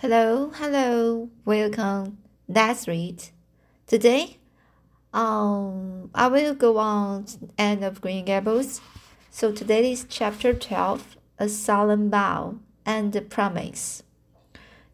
Hello, 0.00 0.50
hello, 0.54 1.28
welcome. 1.44 2.16
That's 2.48 2.88
right. 2.88 3.30
Today, 3.86 4.38
um, 5.12 6.08
I 6.14 6.26
will 6.26 6.54
go 6.54 6.78
on 6.78 7.26
Anne 7.58 7.82
of 7.82 8.00
Green 8.00 8.24
Gables. 8.24 8.80
So 9.30 9.52
today 9.52 9.92
is 9.92 10.06
chapter 10.08 10.54
twelve, 10.54 11.18
a 11.38 11.50
solemn 11.50 12.08
vow 12.08 12.60
and 12.86 13.14
a 13.14 13.20
promise. 13.20 14.02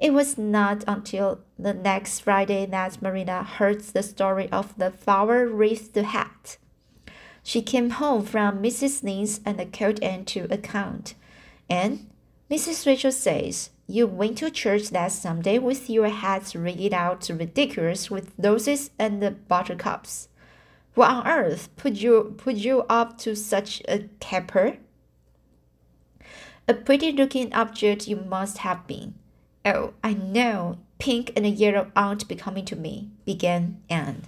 It 0.00 0.12
was 0.12 0.36
not 0.36 0.82
until 0.88 1.42
the 1.56 1.72
next 1.72 2.18
Friday 2.18 2.66
that 2.66 3.00
Marina 3.00 3.44
heard 3.44 3.82
the 3.82 4.02
story 4.02 4.50
of 4.50 4.76
the 4.76 4.90
flower 4.90 5.46
wreathed 5.46 5.94
hat. 5.94 6.56
She 7.44 7.62
came 7.62 7.90
home 7.90 8.24
from 8.24 8.60
Mrs. 8.60 9.04
Lynde's 9.04 9.40
and 9.46 9.56
the 9.56 9.66
coat 9.66 10.02
aunt 10.02 10.26
to 10.34 10.52
account, 10.52 11.14
and 11.70 12.10
Mrs. 12.50 12.84
Rachel 12.84 13.12
says 13.12 13.70
you 13.86 14.06
went 14.06 14.38
to 14.38 14.50
church 14.50 14.90
that 14.90 15.12
Sunday 15.12 15.58
with 15.58 15.88
your 15.88 16.08
hats 16.08 16.56
rigged 16.56 16.92
out 16.92 17.28
ridiculous 17.28 18.10
with 18.10 18.32
roses 18.38 18.90
and 18.98 19.46
buttercups. 19.46 20.28
What 20.94 21.10
on 21.10 21.26
earth 21.26 21.68
put 21.76 21.94
you 21.94 22.34
put 22.36 22.56
you 22.56 22.84
up 22.88 23.18
to 23.18 23.36
such 23.36 23.82
a 23.86 24.08
caper? 24.18 24.78
A 26.66 26.74
pretty 26.74 27.12
looking 27.12 27.52
object 27.52 28.08
you 28.08 28.16
must 28.16 28.58
have 28.58 28.86
been. 28.86 29.14
Oh, 29.64 29.94
I 30.02 30.14
know, 30.14 30.78
pink 30.98 31.32
and 31.36 31.46
yellow 31.46 31.92
aren't 31.94 32.26
becoming 32.26 32.64
to 32.64 32.76
me, 32.76 33.10
began 33.24 33.82
Anne. 33.88 34.22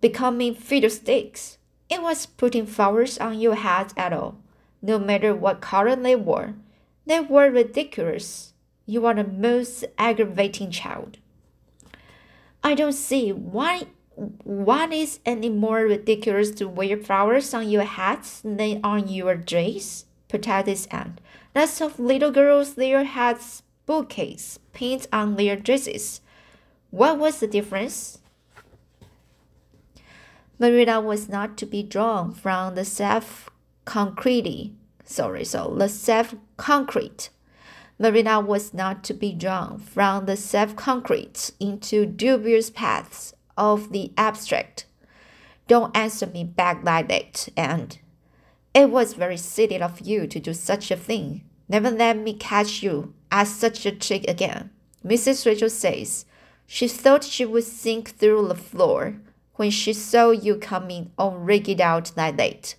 Becoming 0.00 0.54
fiddlesticks. 0.54 1.58
It 1.88 2.02
was 2.02 2.26
putting 2.26 2.66
flowers 2.66 3.18
on 3.18 3.40
your 3.40 3.54
hat 3.54 3.92
at 3.96 4.12
all, 4.12 4.36
no 4.82 4.98
matter 4.98 5.34
what 5.34 5.60
color 5.60 5.94
they 5.94 6.16
were. 6.16 6.54
They 7.08 7.20
were 7.20 7.50
ridiculous. 7.50 8.52
You 8.84 9.06
are 9.06 9.14
the 9.14 9.24
most 9.24 9.86
aggravating 9.96 10.70
child. 10.70 11.16
I 12.62 12.74
don't 12.74 12.92
see 12.92 13.32
why 13.32 13.86
what 14.44 14.92
is 14.92 15.20
any 15.24 15.48
more 15.48 15.84
ridiculous 15.84 16.50
to 16.50 16.68
wear 16.68 16.98
flowers 16.98 17.54
on 17.54 17.70
your 17.70 17.84
hats 17.84 18.42
than 18.44 18.80
on 18.84 19.08
your 19.08 19.36
dress? 19.36 20.04
protested 20.28 20.86
Anne. 20.90 21.18
Lots 21.54 21.80
of 21.80 21.98
little 21.98 22.30
girls 22.30 22.74
their 22.74 23.04
hats 23.04 23.62
bouquets 23.86 24.58
pinned 24.74 25.06
on 25.10 25.36
their 25.36 25.56
dresses. 25.56 26.20
What 26.90 27.18
was 27.18 27.40
the 27.40 27.46
difference? 27.46 28.18
Marina 30.58 31.00
was 31.00 31.26
not 31.26 31.56
to 31.56 31.64
be 31.64 31.82
drawn 31.82 32.34
from 32.34 32.74
the 32.74 32.84
self 32.84 33.48
concrete 33.86 34.74
sorry, 35.08 35.44
so 35.44 35.74
the 35.76 35.88
self 35.88 36.34
concrete. 36.56 37.30
Marina 37.98 38.38
was 38.38 38.72
not 38.72 39.02
to 39.02 39.14
be 39.14 39.32
drawn 39.32 39.78
from 39.78 40.26
the 40.26 40.36
self 40.36 40.76
concrete 40.76 41.50
into 41.58 42.06
dubious 42.06 42.70
paths 42.70 43.34
of 43.56 43.90
the 43.92 44.12
abstract. 44.16 44.86
Don't 45.66 45.96
answer 45.96 46.26
me 46.26 46.44
back 46.44 46.84
like 46.84 47.08
that, 47.08 47.48
and 47.56 47.98
it 48.72 48.90
was 48.90 49.14
very 49.14 49.36
silly 49.36 49.80
of 49.80 50.00
you 50.00 50.26
to 50.26 50.38
do 50.38 50.54
such 50.54 50.90
a 50.90 50.96
thing. 50.96 51.42
Never 51.68 51.90
let 51.90 52.16
me 52.16 52.34
catch 52.34 52.82
you 52.82 53.14
at 53.30 53.48
such 53.48 53.84
a 53.84 53.92
trick 53.92 54.24
again. 54.28 54.70
Mrs. 55.04 55.44
Rachel 55.44 55.70
says 55.70 56.24
she 56.66 56.86
thought 56.86 57.24
she 57.24 57.44
would 57.44 57.64
sink 57.64 58.10
through 58.10 58.46
the 58.48 58.54
floor 58.54 59.16
when 59.56 59.70
she 59.70 59.92
saw 59.92 60.30
you 60.30 60.56
coming 60.56 61.10
all 61.18 61.36
rigged 61.36 61.80
out 61.80 62.12
like 62.16 62.36
that. 62.36 62.76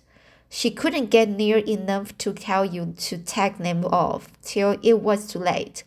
She 0.52 0.72
couldn't 0.72 1.10
get 1.10 1.28
near 1.28 1.58
enough 1.58 2.18
to 2.18 2.32
tell 2.32 2.64
you 2.64 2.92
to 2.98 3.16
take 3.16 3.58
them 3.58 3.84
off 3.84 4.28
till 4.42 4.76
it 4.82 5.00
was 5.00 5.28
too 5.28 5.38
late. 5.38 5.84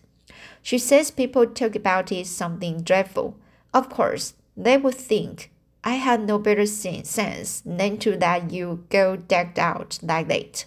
She 0.61 0.77
says 0.77 1.11
people 1.11 1.45
talk 1.45 1.75
about 1.75 2.11
it 2.13 2.25
something 2.27 2.81
dreadful. 2.81 3.35
Of 3.73 3.89
course, 3.89 4.35
they 4.55 4.77
would 4.77 4.95
think 4.95 5.51
I 5.83 5.95
had 5.95 6.25
no 6.25 6.39
better 6.39 6.65
sense 6.65 7.61
than 7.65 7.97
to 7.97 8.17
let 8.17 8.51
you 8.51 8.85
go 8.89 9.17
decked 9.17 9.59
out 9.59 9.99
like 10.01 10.29
that. 10.29 10.65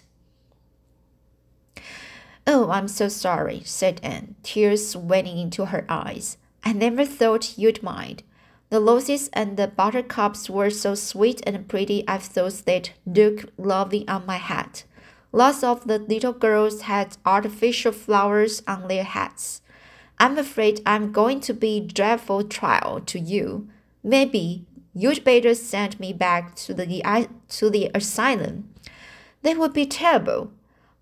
Oh, 2.45 2.69
I'm 2.69 2.87
so 2.87 3.07
sorry, 3.09 3.63
said 3.65 3.99
Anne, 4.03 4.35
tears 4.43 4.95
welling 4.95 5.39
into 5.39 5.65
her 5.65 5.85
eyes. 5.89 6.37
I 6.63 6.71
never 6.73 7.03
thought 7.03 7.57
you'd 7.57 7.81
mind. 7.81 8.21
The 8.69 8.81
roses 8.81 9.29
and 9.31 9.55
the 9.55 9.67
buttercups 9.67 10.49
were 10.49 10.69
so 10.69 10.93
sweet 10.95 11.41
and 11.47 11.67
pretty 11.67 12.03
I 12.07 12.17
thought 12.17 12.63
they'd 12.65 12.89
look 13.05 13.45
lovely 13.57 14.07
on 14.07 14.25
my 14.25 14.37
hat. 14.37 14.83
Lots 15.31 15.63
of 15.63 15.87
the 15.87 15.99
little 15.99 16.33
girls 16.33 16.81
had 16.81 17.17
artificial 17.25 17.91
flowers 17.91 18.63
on 18.67 18.87
their 18.87 19.03
hats. 19.03 19.61
I'm 20.19 20.37
afraid 20.37 20.81
I'm 20.85 21.11
going 21.11 21.39
to 21.41 21.53
be 21.53 21.79
dreadful 21.79 22.43
trial 22.43 23.01
to 23.05 23.19
you. 23.19 23.69
Maybe 24.03 24.65
you'd 24.93 25.23
better 25.23 25.53
send 25.53 25.99
me 25.99 26.11
back 26.11 26.55
to 26.55 26.73
the 26.73 27.27
to 27.49 27.69
the 27.69 27.91
asylum. 27.93 28.73
That 29.43 29.57
would 29.57 29.73
be 29.73 29.85
terrible. 29.85 30.51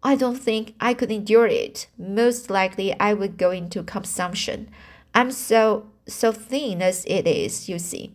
I 0.03 0.15
don't 0.15 0.37
think 0.37 0.75
I 0.79 0.93
could 0.93 1.11
endure 1.11 1.47
it. 1.47 1.87
Most 1.97 2.49
likely 2.49 2.93
I 2.99 3.13
would 3.13 3.37
go 3.37 3.51
into 3.51 3.83
consumption. 3.83 4.69
I'm 5.15 5.31
so 5.31 5.87
so 6.07 6.31
thin 6.31 6.81
as 6.81 7.05
it 7.05 7.27
is, 7.27 7.67
you 7.69 7.79
see. 7.79 8.13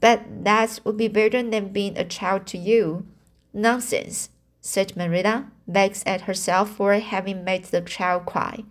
But 0.00 0.44
that 0.44 0.80
would 0.84 0.96
be 0.96 1.08
better 1.08 1.42
than 1.42 1.72
being 1.72 1.96
a 1.96 2.04
child 2.04 2.46
to 2.48 2.58
you. 2.58 3.06
Nonsense, 3.52 4.30
said 4.60 4.96
Marilla, 4.96 5.50
vexed 5.66 6.06
at 6.06 6.22
herself 6.22 6.70
for 6.70 6.92
having 6.94 7.44
made 7.44 7.64
the 7.64 7.80
child 7.80 8.26
cry. 8.26 8.64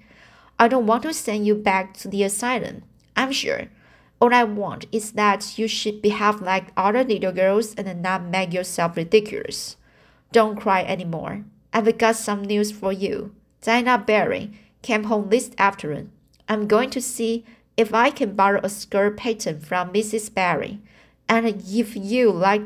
I 0.59 0.67
don't 0.67 0.87
want 0.87 1.03
to 1.03 1.13
send 1.13 1.45
you 1.45 1.55
back 1.55 1.93
to 1.95 2.07
the 2.07 2.23
asylum, 2.23 2.83
I'm 3.15 3.31
sure. 3.31 3.67
All 4.21 4.33
I 4.33 4.43
want 4.43 4.85
is 4.91 5.11
that 5.13 5.57
you 5.57 5.67
should 5.67 6.01
behave 6.01 6.41
like 6.41 6.71
other 6.77 7.03
little 7.03 7.33
girls 7.33 7.75
and 7.75 8.01
not 8.01 8.23
make 8.23 8.53
yourself 8.53 8.95
ridiculous. 8.95 9.75
Don't 10.31 10.59
cry 10.59 10.83
any 10.83 11.05
more. 11.05 11.43
I've 11.73 11.97
got 11.97 12.15
some 12.15 12.43
news 12.43 12.71
for 12.71 12.93
you. 12.93 13.35
Dinah 13.61 14.03
Barry 14.07 14.51
came 14.81 15.05
home 15.05 15.29
this 15.29 15.51
afternoon. 15.57 16.11
I'm 16.47 16.67
going 16.67 16.89
to 16.91 17.01
see 17.01 17.43
if 17.77 17.93
I 17.93 18.09
can 18.09 18.35
borrow 18.35 18.59
a 18.63 18.69
skirt 18.69 19.17
pattern 19.17 19.59
from 19.59 19.91
Mrs. 19.91 20.33
Barry, 20.33 20.79
and 21.27 21.45
if 21.47 21.95
you 21.95 22.31
like, 22.31 22.63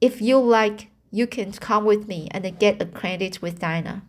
if 0.00 0.20
you 0.20 0.38
like, 0.38 0.88
you 1.10 1.26
can 1.26 1.52
come 1.52 1.84
with 1.84 2.08
me 2.08 2.28
and 2.30 2.58
get 2.58 2.82
acquainted 2.82 3.38
with 3.38 3.60
Dinah. 3.60 4.02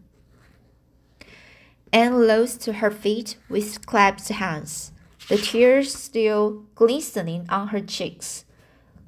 Anne 1.94 2.16
rose 2.16 2.57
to 2.57 2.73
her 2.73 2.91
feet 2.91 3.38
with 3.50 3.85
clasped 3.85 4.29
hands, 4.29 4.91
the 5.29 5.38
tears 5.38 5.94
still 5.94 6.66
glistening 6.75 7.45
on 7.49 7.69
her 7.69 7.81
cheeks. 7.81 8.45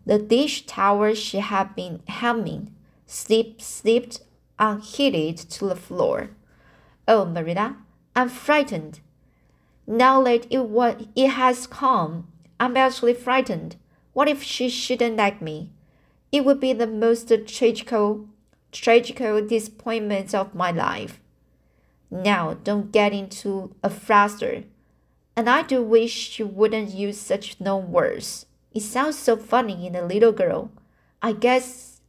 The 0.06 0.18
dish 0.18 0.66
towel 0.66 1.14
she 1.14 1.40
had 1.40 1.76
been 1.76 2.02
hemming 2.08 2.74
slipped, 3.06 3.62
slipped 3.62 4.22
unheeded 4.58 5.38
to 5.38 5.68
the 5.68 5.76
floor. 5.76 6.30
Oh, 7.08 7.26
Marilla, 7.26 7.78
I'm 8.16 8.30
frightened. 8.30 9.00
Now 9.92 10.22
that 10.22 10.46
it 10.52 10.66
what 10.66 11.08
it 11.16 11.30
has 11.30 11.66
come, 11.66 12.28
I'm 12.60 12.78
actually 12.78 13.16
frightened. 13.16 13.76
What 14.14 14.30
if 14.30 14.44
she 14.44 14.70
shouldn't 14.70 15.18
like 15.18 15.42
me? 15.42 15.72
It 16.32 16.46
would 16.46 16.60
be 16.60 16.74
the 16.74 16.86
most 16.86 17.28
tragical, 17.48 18.28
tragical 18.72 19.42
disappointment 19.42 20.36
of 20.36 20.54
my 20.54 20.70
life. 20.70 21.20
Now, 22.12 22.54
don't 22.64 22.92
get 22.92 23.14
into 23.14 23.74
a 23.84 23.90
fluster. 23.90 24.66
And 25.36 25.50
I 25.50 25.64
do 25.64 25.82
wish 25.82 26.38
you 26.38 26.46
wouldn't 26.46 26.92
use 26.94 27.20
such 27.20 27.60
known 27.60 27.92
words. 27.92 28.46
It 28.72 28.82
sounds 28.82 29.18
so 29.18 29.38
funny 29.38 29.88
in 29.88 29.96
a 29.96 30.06
little 30.06 30.32
girl. 30.32 30.70
I 31.20 31.34
guess 31.34 32.02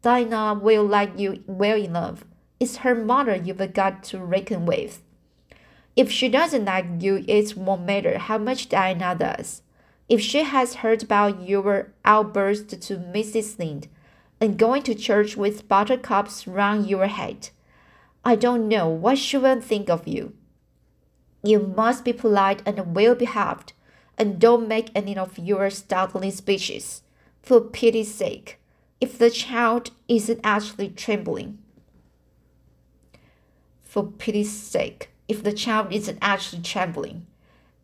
Dinah 0.00 0.54
will 0.54 0.86
like 0.86 1.18
you 1.18 1.44
well 1.46 1.76
enough. 1.76 2.24
It's 2.58 2.78
her 2.78 2.94
mother 2.94 3.36
you've 3.36 3.74
got 3.74 4.04
to 4.04 4.20
reckon 4.20 4.64
with. 4.64 5.02
If 6.00 6.10
she 6.10 6.30
doesn't 6.30 6.64
like 6.64 6.86
you, 7.00 7.22
it 7.28 7.54
won't 7.58 7.84
matter 7.84 8.16
how 8.16 8.38
much 8.38 8.70
Diana 8.70 9.14
does. 9.14 9.60
If 10.08 10.22
she 10.22 10.44
has 10.44 10.76
heard 10.76 11.02
about 11.02 11.46
your 11.46 11.92
outburst 12.06 12.70
to 12.70 12.96
Mrs. 12.96 13.58
Lynde 13.58 13.86
and 14.40 14.56
going 14.56 14.82
to 14.84 14.94
church 14.94 15.36
with 15.36 15.68
buttercups 15.68 16.46
round 16.46 16.86
your 16.86 17.06
head, 17.06 17.50
I 18.24 18.34
don't 18.34 18.66
know 18.66 18.88
what 18.88 19.18
she 19.18 19.36
will 19.36 19.60
think 19.60 19.90
of 19.90 20.08
you. 20.08 20.32
You 21.42 21.58
must 21.60 22.02
be 22.02 22.14
polite 22.14 22.62
and 22.64 22.96
well 22.96 23.14
behaved, 23.14 23.74
and 24.16 24.40
don't 24.40 24.66
make 24.66 24.88
any 24.94 25.18
of 25.18 25.38
your 25.38 25.68
startling 25.68 26.30
speeches. 26.30 27.02
For 27.42 27.60
pity's 27.60 28.14
sake, 28.14 28.58
if 29.02 29.18
the 29.18 29.28
child 29.28 29.90
isn't 30.08 30.40
actually 30.42 30.88
trembling. 30.88 31.58
For 33.82 34.04
pity's 34.04 34.50
sake 34.50 35.10
if 35.30 35.44
the 35.44 35.52
child 35.52 35.92
isn't 35.92 36.18
actually 36.20 36.60
trembling. 36.60 37.24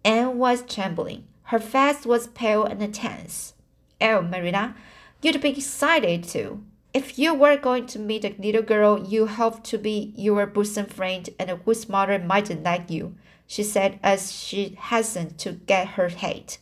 Anne 0.05 0.37
was 0.37 0.63
trembling. 0.63 1.23
Her 1.45 1.61
face 1.61 2.05
was 2.05 2.27
pale 2.27 2.65
and 2.65 2.93
tense. 2.93 3.55
Oh, 4.01 4.21
Marina, 4.21 4.75
you'd 5.23 5.41
be 5.41 5.51
excited 5.51 6.25
too. 6.25 6.65
If 6.93 7.21
you 7.21 7.35
were 7.35 7.57
going 7.57 7.87
to 7.87 8.01
meet 8.01 8.25
a 8.25 8.35
little 8.37 8.63
girl 8.63 9.07
you 9.07 9.27
hoped 9.27 9.63
to 9.71 9.79
be 9.79 10.13
your 10.17 10.45
bosom 10.47 10.87
friend 10.87 11.29
and 11.39 11.51
whose 11.51 11.89
mother 11.89 12.19
mightn't 12.19 12.65
like 12.65 12.91
you, 12.91 13.15
she 13.47 13.63
said 13.63 14.01
as 14.03 14.33
she 14.33 14.77
hastened 14.91 15.39
to 15.39 15.53
get 15.53 15.95
her 15.95 16.09
hat. 16.09 16.59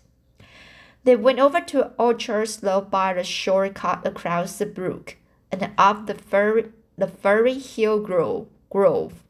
They 1.05 1.17
went 1.17 1.39
over 1.39 1.63
to 1.63 1.93
Orchard 1.97 2.47
Slope 2.47 2.91
by 2.91 3.15
the 3.15 3.25
short 3.25 3.75
cut 3.75 4.07
across 4.07 4.59
the 4.59 4.67
brook 4.67 5.17
and 5.51 5.71
up 5.79 6.07
the 6.07 6.15
furry, 6.15 6.73
the 6.99 7.09
furry 7.09 7.55
hill 7.55 8.01
grove. 8.01 8.49
grove. 8.69 9.24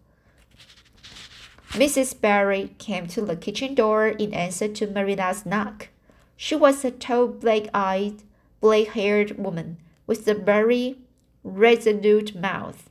Mrs. 1.75 2.21
Barry 2.21 2.71
came 2.79 3.09
to 3.09 3.21
the 3.21 3.35
kitchen 3.35 3.75
door 3.75 4.07
in 4.07 4.33
answer 4.33 4.69
to 4.69 4.87
Marina's 4.87 5.45
knock. 5.45 5.89
She 6.37 6.55
was 6.55 6.85
a 6.85 6.93
tall, 6.93 7.27
black-eyed, 7.27 8.23
black-haired 8.61 9.37
woman 9.39 9.79
with 10.07 10.29
a 10.29 10.35
very 10.35 10.99
resolute 11.43 12.37
mouth. 12.37 12.89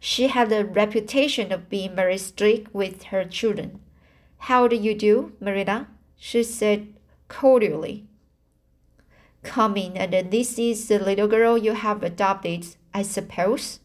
She 0.00 0.28
had 0.28 0.50
a 0.50 0.64
reputation 0.64 1.52
of 1.52 1.68
being 1.68 1.94
very 1.94 2.16
strict 2.16 2.74
with 2.74 3.02
her 3.04 3.26
children. 3.26 3.80
How 4.48 4.66
do 4.66 4.74
you 4.74 4.94
do, 4.94 5.32
Marina? 5.40 5.88
she 6.16 6.42
said 6.42 6.94
cordially. 7.28 8.06
Come 9.42 9.76
in, 9.76 9.94
and 9.98 10.30
this 10.30 10.58
is 10.58 10.88
the 10.88 10.98
little 10.98 11.28
girl 11.28 11.58
you 11.58 11.74
have 11.74 12.02
adopted, 12.02 12.66
I 12.94 13.02
suppose? 13.02 13.80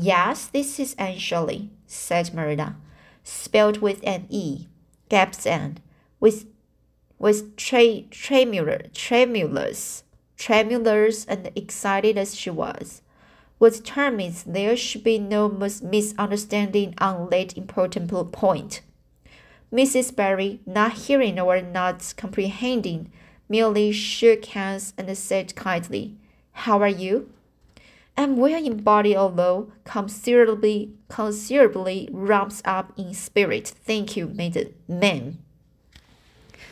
Yes, 0.00 0.46
this 0.46 0.78
is 0.78 0.94
Shirley, 1.16 1.70
said 1.88 2.32
Marina, 2.32 2.76
spelled 3.24 3.78
with 3.78 4.00
an 4.06 4.26
E, 4.30 4.68
gaps 5.08 5.44
Anne, 5.44 5.78
with 6.20 6.46
with 7.18 7.56
tre- 7.56 8.06
tremulous, 8.08 8.90
tremulous, 8.94 10.04
tremulous 10.36 11.24
and 11.24 11.50
excited 11.56 12.16
as 12.16 12.36
she 12.36 12.48
was, 12.48 13.02
was 13.58 13.80
determined 13.80 14.44
there 14.46 14.76
should 14.76 15.02
be 15.02 15.18
no 15.18 15.48
misunderstanding 15.48 16.94
on 16.98 17.28
that 17.30 17.58
important 17.58 18.08
point. 18.30 18.82
Mrs. 19.72 20.14
Barry, 20.14 20.60
not 20.64 20.92
hearing 20.92 21.40
or 21.40 21.60
not 21.60 22.14
comprehending, 22.16 23.10
merely 23.48 23.90
shook 23.90 24.44
hands 24.44 24.94
and 24.96 25.18
said 25.18 25.56
kindly, 25.56 26.14
How 26.52 26.80
are 26.82 26.86
you? 26.86 27.32
I'm 28.18 28.36
well 28.36 28.64
in 28.64 28.82
body, 28.82 29.16
although 29.16 29.70
considerably 29.84 30.92
considerably 31.08 32.08
wrapped 32.10 32.60
up 32.64 32.92
in 32.96 33.14
spirit. 33.14 33.68
Thank 33.68 34.16
you, 34.16 34.26
ma'am. 34.88 35.38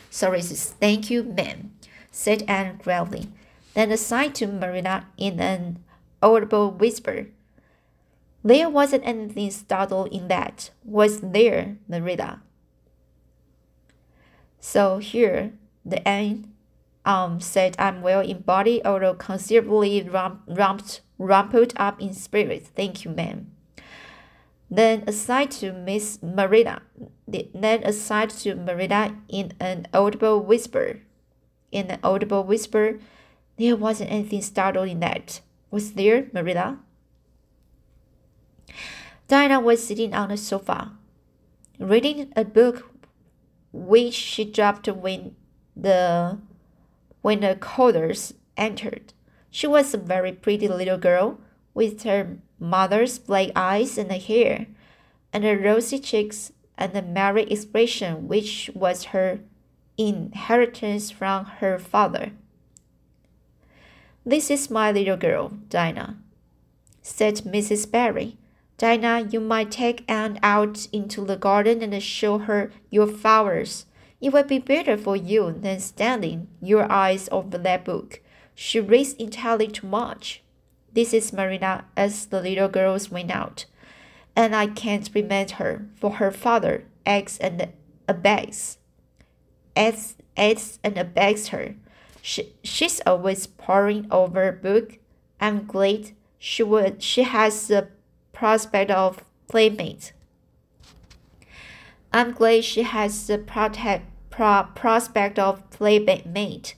Sorry, 0.09 0.41
thank 0.41 1.09
you, 1.09 1.23
ma'am, 1.23 1.71
said 2.11 2.43
Anne 2.49 2.81
gravely, 2.83 3.29
then 3.75 3.91
aside 3.93 4.35
to 4.35 4.47
Marina 4.47 5.07
in 5.15 5.39
an 5.39 5.83
audible 6.21 6.69
whisper. 6.69 7.27
There 8.43 8.69
wasn't 8.69 9.07
anything 9.07 9.49
startled 9.51 10.09
in 10.11 10.27
that, 10.27 10.71
was 10.83 11.21
there, 11.21 11.77
Marina? 11.87 12.41
So 14.59 14.97
here, 14.97 15.53
the 15.85 16.05
Anne 16.05 16.51
um, 17.05 17.39
said, 17.39 17.77
I'm 17.79 18.01
well 18.01 18.19
in 18.19 18.39
body, 18.39 18.83
although 18.83 19.13
considerably 19.13 20.01
ramped, 20.01 21.01
rumpled 21.17 21.73
up 21.77 22.01
in 22.01 22.13
spirit. 22.13 22.67
Thank 22.75 23.05
you, 23.05 23.11
ma'am. 23.11 23.51
Then 24.69 25.03
aside 25.07 25.51
to 25.51 25.71
Miss 25.71 26.21
Marina, 26.21 26.81
then 27.27 27.83
aside 27.83 28.31
to 28.41 28.55
Marina 28.55 29.15
in 29.29 29.53
an 29.59 29.87
audible 29.93 30.41
whisper. 30.41 31.01
In 31.71 31.91
an 31.91 31.99
audible 32.03 32.43
whisper, 32.43 32.99
there 33.57 33.75
wasn't 33.75 34.11
anything 34.11 34.41
startled 34.41 34.89
in 34.89 34.99
that. 34.99 35.41
Was 35.71 35.93
there, 35.93 36.27
Marina? 36.33 36.79
Dinah 39.27 39.59
was 39.59 39.85
sitting 39.85 40.13
on 40.13 40.29
the 40.29 40.37
sofa, 40.37 40.93
reading 41.79 42.31
a 42.35 42.45
book 42.45 42.89
which 43.73 44.13
she 44.13 44.45
dropped 44.45 44.87
when 44.87 45.35
the 45.75 46.37
when 47.21 47.41
the 47.41 47.55
callers 47.55 48.33
entered. 48.55 49.13
She 49.57 49.65
was 49.65 49.91
a 49.91 49.97
very 49.97 50.33
pretty 50.33 50.67
little 50.67 50.99
girl 50.99 51.39
with 51.73 52.03
her 52.03 52.37
mother's 52.59 53.17
black 53.17 53.49
eyes 53.55 53.97
and 53.97 54.11
hair, 54.11 54.67
and 55.33 55.43
her 55.43 55.57
rosy 55.57 55.97
cheeks 55.97 56.51
and 56.77 56.93
the 56.93 57.01
merry 57.01 57.41
expression 57.45 58.27
which 58.27 58.69
was 58.75 59.15
her 59.15 59.39
inheritance 59.97 61.09
from 61.09 61.45
her 61.57 61.79
father. 61.79 62.33
This 64.23 64.51
is 64.51 64.69
my 64.69 64.91
little 64.91 65.17
girl, 65.17 65.53
Dinah, 65.69 66.17
said 67.01 67.37
Mrs. 67.37 67.89
Barry. 67.89 68.37
Dinah, 68.77 69.29
you 69.31 69.39
might 69.39 69.71
take 69.71 70.05
Anne 70.07 70.37
out 70.43 70.87
into 70.91 71.25
the 71.25 71.35
garden 71.35 71.81
and 71.81 72.03
show 72.03 72.37
her 72.37 72.71
your 72.91 73.07
flowers. 73.07 73.87
It 74.21 74.33
would 74.33 74.47
be 74.49 74.59
better 74.59 74.97
for 74.97 75.15
you 75.15 75.51
than 75.51 75.79
standing 75.79 76.47
your 76.61 76.91
eyes 76.91 77.27
over 77.31 77.57
that 77.57 77.83
book. 77.83 78.21
She 78.59 78.79
reads 78.79 79.13
entirely 79.13 79.67
too 79.67 79.85
much. 79.85 80.41
This 80.91 81.13
is 81.13 81.31
Marina 81.31 81.85
as 81.95 82.25
the 82.25 82.41
little 82.41 82.67
girls 82.67 83.11
went 83.11 83.29
out, 83.29 83.65
and 84.35 84.55
I 84.55 84.65
can't 84.65 85.07
remand 85.13 85.51
her, 85.51 85.85
for 86.01 86.13
her 86.13 86.31
father 86.31 86.85
eggs 87.05 87.37
and 87.37 87.71
abets, 88.09 88.79
eggs, 89.75 90.15
eggs 90.35 90.79
and 90.83 90.97
abets 90.97 91.49
her. 91.49 91.75
She, 92.23 92.55
she's 92.63 92.99
always 93.05 93.45
poring 93.45 94.07
over 94.09 94.47
a 94.47 94.53
book. 94.53 94.97
I'm 95.39 95.67
glad 95.67 96.13
she 96.39 96.63
would 96.63 97.03
she 97.03 97.21
has 97.21 97.67
the 97.67 97.89
prospect 98.33 98.89
of 98.89 99.23
playmate. 99.47 100.13
I'm 102.11 102.31
glad 102.31 102.63
she 102.63 102.81
has 102.81 103.27
the 103.27 103.37
protect, 103.37 104.05
pro, 104.31 104.63
prospect 104.73 105.37
of 105.37 105.69
playmate. 105.69 106.73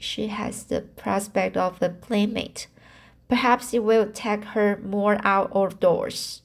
She 0.00 0.28
has 0.28 0.64
the 0.64 0.80
prospect 0.80 1.58
of 1.58 1.80
a 1.82 1.90
playmate. 1.90 2.68
Perhaps 3.28 3.74
it 3.74 3.84
will 3.84 4.10
take 4.10 4.44
her 4.56 4.80
more 4.82 5.18
out 5.22 5.52
of 5.52 5.78
doors. 5.78 6.40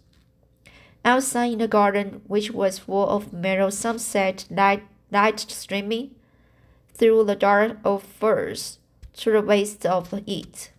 Outside 1.05 1.53
in 1.53 1.59
the 1.59 1.67
garden, 1.67 2.21
which 2.27 2.51
was 2.51 2.79
full 2.79 3.07
of 3.07 3.31
mellow 3.31 3.69
sunset 3.69 4.45
light, 4.51 4.83
light 5.09 5.39
streaming 5.39 6.11
through 6.93 7.23
the 7.23 7.35
dark 7.35 7.77
of 7.85 8.03
firs 8.03 8.79
to 9.13 9.31
the 9.31 9.41
west 9.41 9.85
of 9.85 10.13
it, 10.27 10.71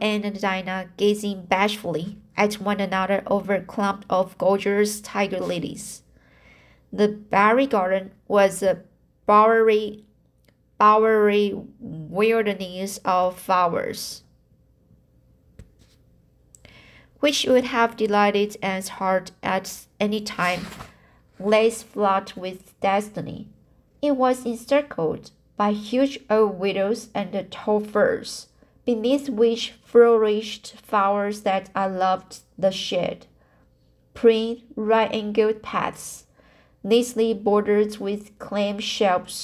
Anne 0.00 0.24
and 0.24 0.40
Dinah 0.40 0.88
gazing 0.96 1.44
bashfully 1.44 2.16
at 2.38 2.54
one 2.54 2.80
another 2.80 3.22
over 3.26 3.54
a 3.54 3.60
clump 3.60 4.06
of 4.08 4.38
gorgeous 4.38 5.02
tiger 5.02 5.40
lilies. 5.40 6.02
The 6.90 7.08
Barry 7.08 7.66
garden 7.66 8.12
was 8.26 8.62
a 8.62 8.82
bowery 9.26 10.06
bowery 10.78 11.54
wilderness 11.80 13.00
of 13.04 13.38
flowers, 13.38 14.22
which 17.20 17.44
would 17.46 17.64
have 17.64 17.96
delighted 17.96 18.56
Anne's 18.62 18.88
heart 18.88 19.32
at 19.42 19.86
any 19.98 20.20
time, 20.20 20.66
lace 21.40 21.82
flat 21.82 22.36
with 22.36 22.78
destiny. 22.80 23.48
It 24.00 24.12
was 24.12 24.46
encircled 24.46 25.32
by 25.56 25.72
huge 25.72 26.20
old 26.30 26.60
willows 26.60 27.08
and 27.12 27.50
tall 27.50 27.80
firs, 27.80 28.46
beneath 28.86 29.28
which 29.28 29.72
flourished 29.84 30.76
flowers 30.76 31.40
that 31.42 31.68
I 31.74 31.88
loved 31.88 32.38
the 32.56 32.70
shade. 32.70 33.26
Prim, 34.14 34.58
right-angled 34.76 35.62
paths, 35.62 36.26
neatly 36.84 37.34
bordered 37.34 37.98
with 37.98 38.38
clam 38.38 38.78
shells, 38.78 39.34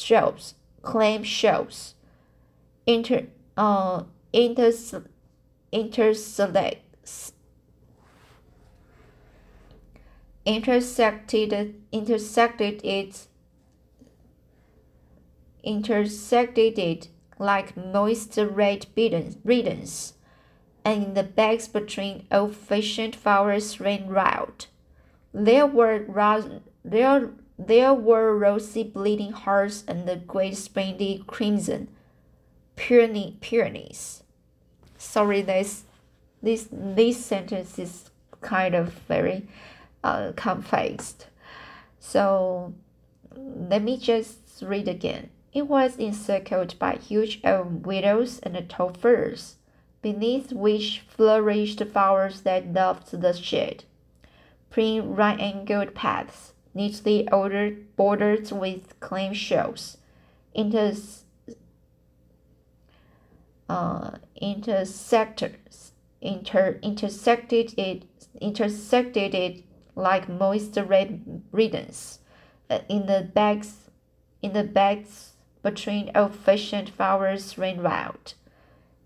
shells 0.85 1.25
shows 1.27 1.95
inter, 2.87 3.27
uh, 3.57 4.05
inters, 4.33 5.05
interselects, 5.73 7.33
intersected, 10.45 11.83
intersected 11.93 12.85
it, 12.85 13.27
intersected 15.63 16.79
it 16.79 17.09
like 17.39 17.77
moist 17.77 18.37
red 18.37 18.87
ribbons, 18.95 20.15
and 20.85 21.05
in 21.05 21.15
the 21.15 21.23
bags 21.23 21.67
between 21.67 22.27
old-fashioned 22.31 23.17
flowers 23.17 23.81
ran 23.81 24.13
wild. 24.13 24.67
There 25.33 25.67
were 25.67 26.05
there 26.85 27.33
there 27.59 27.95
were 27.95 28.37
rosy 28.37 28.83
bleeding 28.83 29.33
hearts 29.33 29.85
and 29.87 30.07
the 30.09 30.17
great 30.17 30.57
splendid 30.57 31.27
crimson 31.27 31.89
peony, 32.77 33.37
peonies. 33.41 34.23
Sorry, 34.99 35.43
this 35.43 35.85
this 36.43 36.69
this 36.71 37.25
sentence 37.25 37.79
is 37.79 38.11
kind 38.41 38.75
of 38.75 38.93
very 39.09 39.47
uh, 40.03 40.33
complex. 40.37 41.17
So 42.01 42.75
let 43.37 43.83
me 43.83 43.97
just 43.97 44.63
read 44.63 44.89
again. 44.89 45.31
It 45.53 45.69
was 45.69 45.97
encircled 45.97 46.79
by 46.79 46.97
huge 46.97 47.41
old 47.45 47.87
willows 47.87 48.41
and 48.41 48.69
tall 48.69 48.91
firs, 48.93 49.57
beneath 50.03 50.53
which 50.53 51.05
flourished 51.09 51.83
flowers 51.85 52.41
that 52.41 52.73
loved 52.73 53.13
the 53.13 53.33
shade. 53.33 53.85
prim 54.71 55.15
right-angled 55.15 55.95
paths, 55.95 56.54
neatly 56.75 57.29
ordered, 57.31 57.95
bordered 57.97 58.51
with 58.51 58.99
clam 59.01 59.33
shells, 59.33 59.97
inter, 60.53 60.93
uh, 63.69 64.11
intersectors, 64.41 65.93
inter, 66.21 66.79
intersected 66.83 67.79
it, 67.79 68.05
intersected 68.41 69.35
it 69.35 69.65
like 69.95 70.29
moist 70.29 70.77
red 70.77 71.43
ribbons. 71.53 72.19
Uh, 72.69 72.81
in 72.89 73.07
the 73.07 73.31
bags, 73.35 73.91
in 74.43 74.53
the 74.53 74.65
bags 74.65 75.35
between 75.63 76.11
old-fashioned 76.15 76.91
flowers 76.91 77.57
ran 77.57 77.83
wild. 77.83 78.35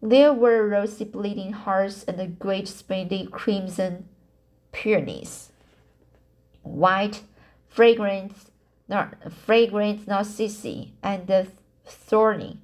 There 0.01 0.33
were 0.33 0.69
rosy 0.69 1.05
bleeding 1.05 1.53
hearts 1.53 2.05
and 2.05 2.19
the 2.19 2.27
great 2.27 2.69
splendid 2.69 3.31
crimson 3.33 4.09
peonies, 4.73 5.51
white, 6.63 7.23
fragrant, 7.69 8.33
fragrant 9.31 10.07
narcissi, 10.07 10.93
and 11.03 11.27
the 11.27 11.47
thorny, 11.85 12.59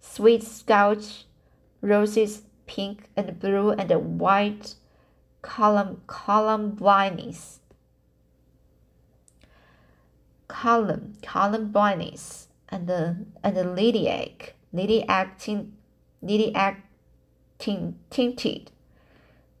sweet 0.00 0.42
scotch 0.42 1.24
roses, 1.80 2.42
pink 2.66 3.08
and 3.16 3.38
blue 3.40 3.70
and 3.70 4.20
white 4.20 4.74
column 5.42 6.02
columbines, 6.06 7.60
column 10.48 11.14
columbines, 11.22 12.48
and 12.68 12.86
the 12.86 13.16
and 13.42 13.56
the 13.56 13.64
lilac, 13.64 14.54
lilac 14.72 15.38
tint, 15.38 15.72
lilac 16.22 16.80
tint, 17.58 17.96
tinted, 18.10 18.70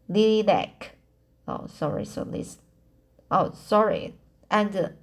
lilac. 0.08 0.96
Oh, 1.48 1.66
sorry. 1.66 2.04
So 2.04 2.24
this. 2.24 2.58
Oh, 3.30 3.52
sorry. 3.54 4.14
And 4.50 4.94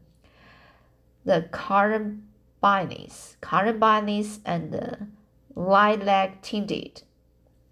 the, 1.24 1.42
columbines, 1.52 3.38
columbines, 3.42 4.40
and 4.46 5.14
lilac 5.56 6.42
tinted, 6.42 7.02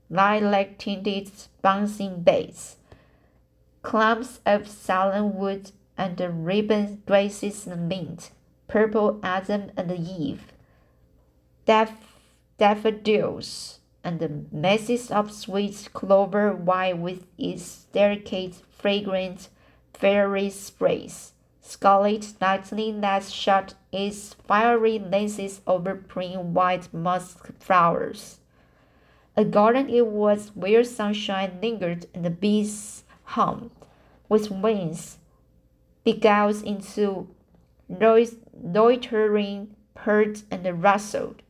lilac 0.10 0.78
tinted 0.78 1.32
bouncing 1.62 2.22
bass, 2.22 2.78
clumps 3.82 4.40
of 4.46 4.68
southernwood 4.68 5.72
and 5.98 6.46
ribbon 6.46 7.04
graces 7.06 7.68
and 7.68 7.88
mint, 7.88 8.32
purple 8.68 9.20
Adam 9.22 9.72
and 9.78 9.92
Eve, 9.92 10.52
daff- 11.66 12.20
daffodils, 12.58 13.80
and 14.04 14.20
the 14.20 14.46
masses 14.52 15.12
of 15.12 15.32
sweet 15.32 15.90
clover 15.94 16.54
white 16.54 16.98
with 16.98 17.26
its 17.38 17.86
delicate, 17.92 18.56
fragrant 18.72 19.50
fairy 19.94 20.50
sprays. 20.50 21.34
Scarlet 21.68 22.36
lightning 22.40 23.02
that 23.02 23.24
shot 23.24 23.74
its 23.92 24.36
fiery 24.36 25.00
lances 25.00 25.62
over 25.66 25.96
prim 25.96 26.54
white 26.54 26.94
musk 26.94 27.52
flowers. 27.60 28.38
A 29.36 29.44
garden 29.44 29.90
it 29.90 30.06
was 30.06 30.52
where 30.54 30.84
sunshine 30.84 31.58
lingered 31.64 32.06
and 32.14 32.24
the 32.24 32.30
bees 32.30 33.04
hummed, 33.24 33.72
with 34.30 34.52
wings 34.52 35.18
beguiled 36.04 36.62
into 36.64 37.30
loitering 37.90 39.76
purred 39.96 40.44
and 40.52 40.84
rustled. 40.84 41.42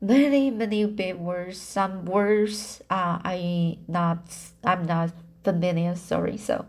Many, 0.00 0.52
many 0.52 0.84
words. 1.14 1.58
Some 1.58 2.04
words 2.04 2.80
uh, 2.88 3.18
I 3.24 3.78
not 3.88 4.22
I'm 4.62 4.86
not 4.86 5.10
familiar. 5.42 5.96
Sorry. 5.96 6.36
So 6.36 6.66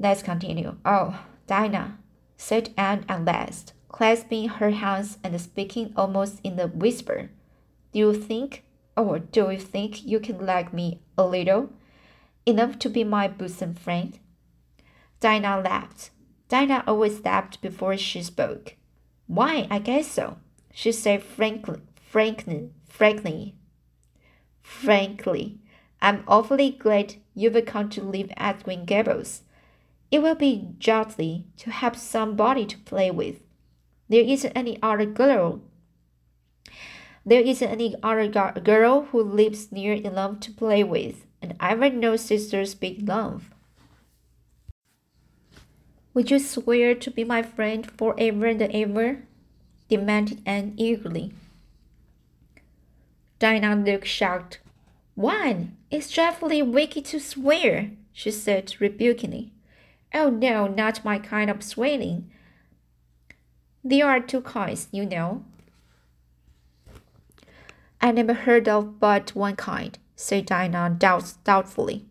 let's 0.00 0.22
continue. 0.22 0.76
Oh, 0.84 1.22
Dinah, 1.46 1.98
said 2.36 2.72
Anne 2.76 3.04
at 3.08 3.24
last, 3.24 3.74
clasping 3.88 4.48
her 4.48 4.70
hands 4.70 5.18
and 5.22 5.38
speaking 5.40 5.92
almost 5.94 6.40
in 6.42 6.58
a 6.58 6.66
whisper. 6.66 7.30
Do 7.92 7.98
you 7.98 8.14
think, 8.14 8.64
or 8.96 9.18
do 9.18 9.50
you 9.50 9.58
think 9.58 10.04
you 10.04 10.18
can 10.18 10.44
like 10.44 10.72
me 10.72 11.00
a 11.18 11.26
little? 11.26 11.70
Enough 12.46 12.78
to 12.80 12.88
be 12.88 13.04
my 13.04 13.28
bosom 13.28 13.74
friend? 13.74 14.18
Dinah 15.20 15.60
laughed. 15.60 16.10
Dinah 16.48 16.84
always 16.86 17.22
laughed 17.24 17.60
before 17.60 17.96
she 17.96 18.22
spoke. 18.22 18.76
Why, 19.26 19.68
I 19.70 19.78
guess 19.78 20.08
so, 20.08 20.38
she 20.72 20.92
said 20.92 21.22
frankly, 21.22 21.80
frankly, 21.94 22.70
frankly. 22.88 23.54
Frankly, 24.62 25.58
I'm 26.00 26.24
awfully 26.26 26.70
glad 26.70 27.16
you've 27.34 27.66
come 27.66 27.90
to 27.90 28.02
live 28.02 28.32
at 28.36 28.62
Green 28.64 28.84
Gables. 28.84 29.42
It 30.10 30.22
will 30.22 30.34
be 30.34 30.68
jolly 30.78 31.46
to 31.58 31.70
have 31.70 31.96
somebody 31.96 32.66
to 32.66 32.78
play 32.78 33.10
with. 33.10 33.40
There 34.08 34.22
isn't 34.22 34.52
any 34.56 34.78
other 34.82 35.06
girl. 35.06 35.60
There 37.24 37.40
isn't 37.40 37.68
any 37.68 37.94
other 38.02 38.26
girl 38.28 39.02
who 39.12 39.22
lives 39.22 39.70
near 39.70 39.92
enough 39.92 40.40
to 40.40 40.52
play 40.52 40.82
with, 40.82 41.26
and 41.40 41.54
I've 41.60 41.94
no 41.94 42.16
sisters 42.16 42.74
big 42.74 43.00
enough. 43.00 43.50
Would 46.12 46.30
you 46.30 46.40
swear 46.40 46.96
to 46.96 47.10
be 47.10 47.22
my 47.22 47.42
friend 47.42 47.88
forever 47.88 48.46
and 48.46 48.62
ever? 48.62 49.22
demanded 49.88 50.42
Anne 50.44 50.74
eagerly. 50.76 51.32
Dinah 53.38 53.76
looked 53.76 54.06
shocked. 54.06 54.58
Why? 55.14 55.68
It's 55.90 56.10
dreadfully 56.10 56.62
wicked 56.62 57.04
to 57.06 57.20
swear, 57.20 57.90
she 58.12 58.30
said 58.30 58.74
rebukingly. 58.80 59.52
Oh 60.12 60.28
no, 60.30 60.66
not 60.66 61.04
my 61.04 61.18
kind 61.18 61.50
of 61.50 61.62
swearing. 61.62 62.30
There 63.82 64.06
are 64.06 64.20
two 64.20 64.40
kinds, 64.40 64.88
you 64.90 65.06
know. 65.06 65.44
I 68.00 68.12
never 68.12 68.34
heard 68.34 68.68
of 68.68 68.98
but 68.98 69.34
one 69.34 69.56
kind, 69.56 69.98
said 70.16 70.46
Dinah 70.46 70.96
doubt 70.98 71.34
doubtfully. 71.44 72.06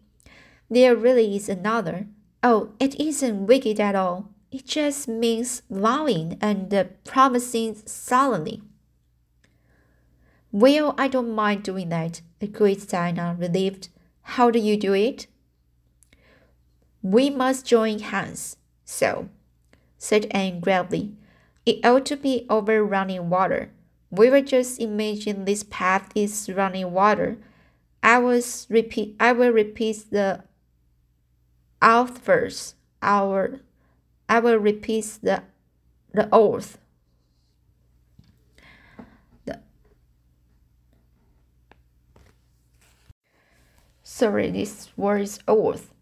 There 0.70 0.96
really 0.96 1.36
is 1.36 1.50
another. 1.50 2.08
Oh, 2.44 2.70
it 2.80 3.00
isn't 3.00 3.48
wicked 3.48 3.80
at 3.80 3.96
all. 3.96 4.30
It 4.52 4.66
just 4.66 5.08
means 5.08 5.62
vowing 5.70 6.38
and 6.42 6.74
uh, 6.74 6.86
promising 7.06 7.76
solemnly. 7.86 8.62
Well, 10.52 10.96
I 10.98 11.08
don't 11.08 11.36
mind 11.36 11.64
doing 11.64 11.90
that, 11.90 12.22
agreed 12.42 12.88
Dinah, 12.88 13.36
relieved. 13.38 13.90
How 14.22 14.50
do 14.50 14.58
you 14.58 14.78
do 14.78 14.94
it? 14.94 15.28
We 17.02 17.30
must 17.30 17.66
join 17.66 18.00
hands. 18.00 18.58
So, 18.84 19.30
said 19.98 20.28
Anne 20.32 20.60
gravely, 20.60 21.14
it 21.66 21.86
ought 21.86 22.06
to 22.08 22.18
be 22.18 22.46
over 22.50 22.84
running 22.84 23.30
water. 23.30 23.72
We 24.12 24.30
will 24.30 24.44
just 24.44 24.80
imagine 24.80 25.46
this 25.46 25.64
path 25.64 26.12
is 26.16 26.50
running 26.50 26.92
water. 26.92 27.38
I 28.02 28.18
was 28.18 28.66
repeat 28.70 29.16
I 29.20 29.34
will 29.34 29.52
repeat 29.52 30.06
the 30.10 30.44
oath 31.82 32.18
first. 32.20 32.76
Our 33.02 33.60
I 34.28 34.40
will 34.40 34.58
repeat 34.58 35.20
the 35.22 35.44
the 36.12 36.28
oath. 36.32 36.78
The 39.46 39.60
Sorry, 44.02 44.50
this 44.50 44.90
word 44.98 45.22
is 45.22 45.40
oath. 45.48 45.94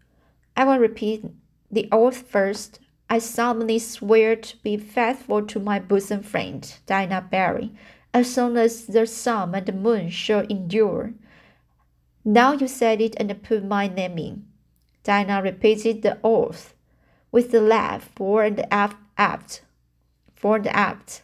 I 0.58 0.64
will 0.64 0.80
repeat 0.80 1.24
the 1.70 1.88
oath 1.92 2.28
first. 2.28 2.80
I 3.08 3.20
solemnly 3.20 3.78
swear 3.78 4.34
to 4.34 4.56
be 4.64 4.76
faithful 4.76 5.46
to 5.46 5.60
my 5.60 5.78
bosom 5.78 6.24
friend, 6.24 6.68
Dinah 6.84 7.28
Barry, 7.30 7.70
as 8.12 8.36
long 8.36 8.56
as 8.56 8.86
the 8.86 9.06
sun 9.06 9.54
and 9.54 9.64
the 9.64 9.72
moon 9.72 10.10
shall 10.10 10.40
endure. 10.40 11.14
Now 12.24 12.54
you 12.54 12.66
said 12.66 13.00
it 13.00 13.14
and 13.18 13.40
put 13.40 13.64
my 13.64 13.86
name 13.86 14.18
in. 14.18 14.46
Dinah 15.04 15.42
repeated 15.42 16.02
the 16.02 16.18
oath 16.24 16.74
with 17.30 17.54
a 17.54 17.60
laugh 17.60 18.10
fore 18.16 18.42
and 18.42 18.66
aft, 18.72 19.62
fore 20.34 20.56
and 20.56 20.66
aft. 20.66 21.22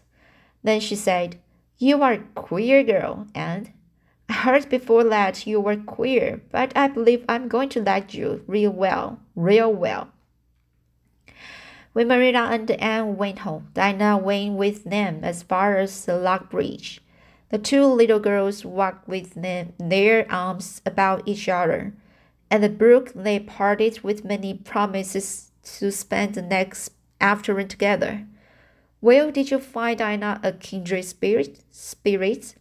Then 0.63 0.79
she 0.79 0.95
said, 0.95 1.41
You 1.77 2.01
are 2.05 2.13
a 2.13 2.19
queer 2.37 2.85
girl, 2.85 3.27
and 3.35 3.73
I 4.29 4.33
heard 4.35 4.69
before 4.69 5.03
that 5.03 5.45
you 5.45 5.61
were 5.61 5.77
queer, 5.77 6.41
but 6.53 6.73
I 6.77 6.87
believe 6.87 7.25
I'm 7.29 7.49
going 7.49 7.69
to 7.71 7.83
like 7.83 8.15
you 8.15 8.45
real 8.47 8.71
well, 8.71 9.19
real 9.35 9.73
well. 9.73 10.11
When 11.93 12.09
Marilla 12.09 12.49
and 12.51 12.71
Anne 12.73 13.17
went 13.17 13.41
home, 13.41 13.69
Dinah 13.73 14.19
went 14.19 14.55
with 14.55 14.85
them 14.85 15.21
as 15.23 15.45
far 15.45 15.77
as 15.79 16.05
the 16.05 16.17
log 16.17 16.51
bridge. 16.51 17.01
The 17.51 17.59
two 17.59 17.85
little 17.85 18.19
girls 18.19 18.65
walked 18.65 19.07
with 19.07 19.35
them, 19.35 19.75
their 19.79 20.31
arms 20.31 20.83
about 20.85 21.23
each 21.25 21.49
other. 21.49 21.93
At 22.51 22.63
the 22.63 22.69
brook, 22.69 23.13
they 23.15 23.39
parted 23.39 24.01
with 24.01 24.25
many 24.25 24.55
promises 24.55 25.53
to 25.79 25.93
spend 25.93 26.35
the 26.35 26.43
next 26.43 26.91
afternoon 27.21 27.69
together. 27.69 28.27
Well, 29.01 29.31
did 29.31 29.51
you 29.51 29.59
find 29.61 29.99
Dinah 29.99 30.41
a 30.43 30.53
kindred 30.53 31.05
spirit? 31.05 31.61
Spirit? 31.71 32.57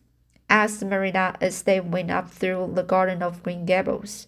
asked 0.50 0.84
Marilla 0.84 1.36
as 1.42 1.64
they 1.64 1.80
went 1.80 2.12
up 2.12 2.30
through 2.30 2.74
the 2.76 2.84
garden 2.84 3.24
of 3.24 3.42
Green 3.42 3.66
Gables. 3.66 4.28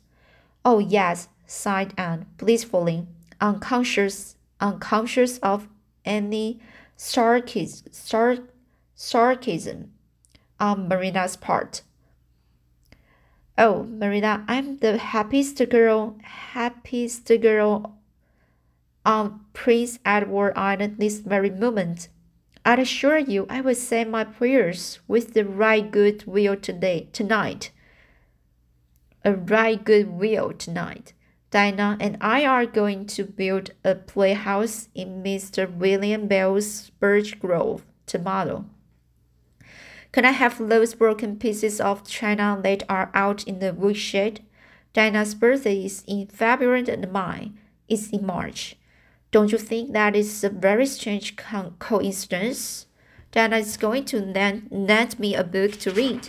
Oh, 0.64 0.80
yes, 0.80 1.28
sighed 1.46 1.94
Anne 1.98 2.25
blissfully, 2.38 3.08
unconscious 3.42 4.36
unconscious 4.60 5.38
of 5.40 5.68
any 6.04 6.60
sarcasm, 6.96 7.92
sarcasm 8.96 9.92
on 10.60 10.88
Marina's 10.88 11.36
part. 11.36 11.82
Oh, 13.58 13.84
Marina, 13.84 14.44
I'm 14.48 14.78
the 14.78 14.98
happiest 14.98 15.62
girl, 15.70 16.18
happiest 16.24 17.28
girl 17.42 17.98
on 19.06 19.42
Prince 19.54 20.00
Edward 20.06 20.54
Island 20.58 20.98
this 21.00 21.20
very 21.20 21.50
moment. 21.50 22.10
I 22.66 22.75
assure 22.75 23.20
you, 23.20 23.46
I 23.50 23.62
will 23.62 23.75
say 23.75 24.04
my 24.04 24.24
prayers 24.24 25.00
with 25.08 25.34
the 25.34 25.46
right 25.46 25.90
good 25.90 26.25
will 26.25 26.56
today, 26.56 27.10
tonight. 27.14 27.72
A 29.24 29.34
right 29.34 29.82
good 29.84 30.10
will 30.10 30.52
tonight. 30.52 31.14
Dinah 31.56 31.96
and 32.02 32.18
I 32.20 32.46
are 32.46 32.66
going 32.66 33.06
to 33.16 33.24
build 33.24 33.72
a 33.86 33.96
playhouse 33.96 34.90
in 34.94 35.24
Mr. 35.24 35.74
William 35.74 36.28
Bell's 36.28 36.90
birch 37.00 37.40
grove 37.40 37.86
tomorrow. 38.06 38.66
Can 40.12 40.26
I 40.26 40.32
have 40.32 40.58
those 40.58 40.94
broken 40.94 41.38
pieces 41.38 41.80
of 41.80 42.06
china 42.06 42.60
that 42.62 42.84
are 42.90 43.10
out 43.14 43.46
in 43.46 43.60
the 43.60 43.74
woodshed? 43.74 44.42
Dinah's 44.92 45.34
birthday 45.34 45.86
is 45.86 46.04
in 46.06 46.28
February 46.28 46.84
and 46.90 47.10
mine 47.10 47.58
is 47.88 48.12
in 48.12 48.26
March. 48.26 48.76
Don't 49.32 49.54
you 49.54 49.58
think 49.58 49.94
that 49.94 50.14
is 50.14 50.44
a 50.44 50.50
very 50.50 50.86
strange 50.86 51.38
co 51.38 51.74
coincidence? 51.80 52.88
Dinah 53.32 53.60
is 53.60 53.78
going 53.78 54.04
to 54.12 54.20
lend, 54.20 54.68
lend 54.72 55.18
me 55.18 55.34
a 55.34 55.44
book 55.46 55.80
to 55.80 55.92
read. 55.92 56.28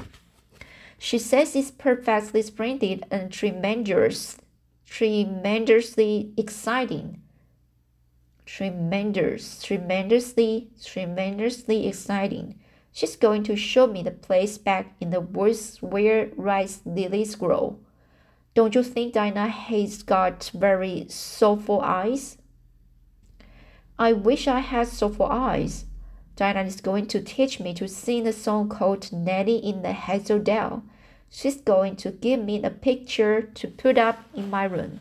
She 0.99 1.19
says 1.19 1.57
it's 1.57 1.73
perfectly 1.73 2.43
splendid 2.43 3.05
and 3.11 3.33
tremendous 3.33 4.39
tremendously 4.97 6.33
exciting. 6.39 7.21
Tremendous, 8.47 9.63
tremendously, 9.63 10.71
tremendously 10.83 11.87
exciting. 11.87 12.59
She's 12.93 13.15
going 13.15 13.43
to 13.43 13.57
show 13.57 13.87
me 13.87 14.03
the 14.03 14.11
place 14.11 14.57
back 14.57 14.95
in 14.99 15.11
the 15.11 15.21
woods 15.21 15.83
where 15.83 16.31
rice 16.35 16.81
lilies 16.87 17.35
grow. 17.35 17.79
Don't 18.55 18.75
you 18.75 18.83
think 18.83 19.13
Dinah 19.13 19.49
has 19.49 20.03
got 20.03 20.51
very 20.55 21.05
soulful 21.11 21.83
eyes? 21.83 22.39
I 23.99 24.15
wish 24.15 24.49
I 24.49 24.61
had 24.61 24.89
soulful 24.89 25.27
eyes. 25.27 25.85
Dinah 26.37 26.63
is 26.63 26.81
going 26.81 27.07
to 27.09 27.21
teach 27.21 27.61
me 27.61 27.75
to 27.75 27.87
sing 27.87 28.27
a 28.27 28.33
song 28.33 28.71
called 28.71 29.13
Nellie 29.13 29.59
in 29.59 29.83
the 29.83 29.93
Hazel 29.93 30.39
Dell. 30.39 30.85
She's 31.39 31.61
going 31.61 31.97
to 31.97 32.13
give 32.13 32.43
me 32.43 32.63
a 32.63 32.71
picture 32.71 33.43
to 33.43 33.69
put 33.69 33.99
up 33.99 34.21
in 34.33 34.49
my 34.49 34.65
room. 34.65 35.01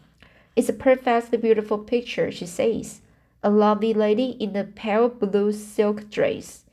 It's 0.54 0.68
a 0.68 0.74
perfectly 0.74 1.38
beautiful 1.38 1.78
picture, 1.78 2.30
she 2.30 2.46
says. 2.46 3.00
A 3.42 3.50
lovely 3.50 3.94
lady 3.94 4.32
in 4.32 4.54
a 4.58 4.66
pale 4.66 5.08
blue 5.08 5.54
silk 5.54 6.10
dress. 6.10 6.66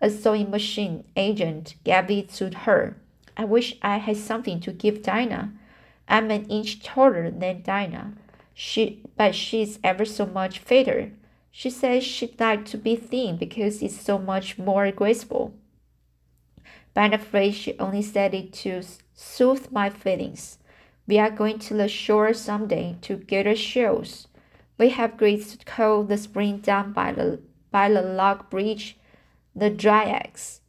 A 0.00 0.08
sewing 0.08 0.50
machine 0.50 1.04
agent 1.16 1.74
gave 1.84 2.10
it 2.10 2.30
to 2.36 2.48
her. 2.60 2.96
I 3.36 3.44
wish 3.44 3.76
I 3.82 3.98
had 3.98 4.16
something 4.16 4.58
to 4.60 4.72
give 4.72 5.02
Dinah. 5.02 5.52
I'm 6.08 6.30
an 6.30 6.46
inch 6.46 6.82
taller 6.82 7.30
than 7.30 7.60
Dinah. 7.60 8.14
She, 8.54 9.02
but 9.18 9.34
she's 9.34 9.78
ever 9.84 10.06
so 10.06 10.24
much 10.24 10.60
fatter. 10.60 11.12
She 11.50 11.68
says 11.68 12.04
she'd 12.04 12.40
like 12.40 12.64
to 12.72 12.78
be 12.78 12.96
thin 12.96 13.36
because 13.36 13.82
it's 13.82 14.00
so 14.00 14.16
much 14.18 14.56
more 14.56 14.90
graceful 14.90 15.52
but 16.94 17.02
I'm 17.02 17.12
afraid 17.12 17.52
she 17.52 17.78
only 17.78 18.02
said 18.02 18.34
it 18.34 18.52
to 18.64 18.82
soothe 19.20 19.70
my 19.70 19.90
feelings. 19.90 20.58
We 21.06 21.18
are 21.18 21.30
going 21.30 21.58
to 21.60 21.74
the 21.74 21.88
shore 21.88 22.32
someday 22.32 22.96
to 23.02 23.16
get 23.16 23.46
our 23.46 23.54
shells. 23.54 24.28
We 24.78 24.88
have 24.90 25.14
agreed 25.14 25.44
to 25.46 25.64
call 25.64 26.04
the 26.04 26.16
spring 26.16 26.58
down 26.58 26.92
by 26.92 27.12
the 27.12 27.40
by 27.70 27.88
the 27.90 28.02
log 28.02 28.48
bridge 28.48 28.96
the 29.54 29.68
Dryads. 29.70 30.60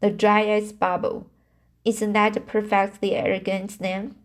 The 0.00 0.10
Dryads 0.10 0.72
Bubble. 0.72 1.26
Isn't 1.84 2.12
that 2.12 2.36
a 2.36 2.40
perfectly 2.40 3.16
elegant 3.16 3.80
name? 3.80 4.16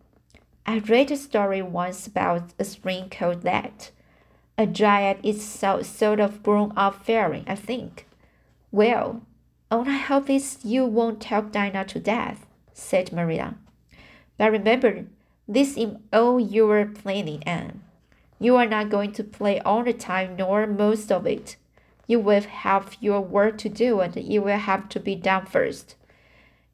I 0.64 0.78
read 0.78 1.10
a 1.10 1.16
story 1.16 1.62
once 1.62 2.06
about 2.06 2.54
a 2.58 2.64
spring 2.64 3.10
called 3.10 3.42
that. 3.42 3.90
A 4.56 4.66
dryad 4.66 5.18
is 5.22 5.42
so, 5.42 5.82
sort 5.82 6.20
of 6.20 6.42
grown 6.42 6.72
up 6.76 7.04
fairy, 7.04 7.44
I 7.46 7.54
think. 7.54 8.06
Well, 8.70 9.22
all 9.70 9.88
I 9.88 9.96
hope 9.96 10.28
is 10.30 10.58
you 10.62 10.84
won't 10.84 11.22
talk 11.22 11.50
Dinah 11.50 11.86
to 11.86 11.98
death, 11.98 12.46
said 12.80 13.12
Maria. 13.12 13.54
But 14.38 14.52
remember, 14.52 15.04
this 15.46 15.76
is 15.76 15.96
all 16.12 16.40
your 16.40 16.86
planning, 16.86 17.42
Anne. 17.44 17.82
You 18.38 18.56
are 18.56 18.66
not 18.66 18.88
going 18.88 19.12
to 19.12 19.24
play 19.24 19.60
all 19.60 19.84
the 19.84 19.92
time 19.92 20.36
nor 20.36 20.66
most 20.66 21.12
of 21.12 21.26
it. 21.26 21.56
You 22.06 22.18
will 22.18 22.40
have 22.40 22.96
your 23.00 23.20
work 23.20 23.58
to 23.58 23.68
do 23.68 24.00
and 24.00 24.16
it 24.16 24.38
will 24.38 24.58
have 24.58 24.88
to 24.90 25.00
be 25.00 25.14
done 25.14 25.46
first. 25.46 25.94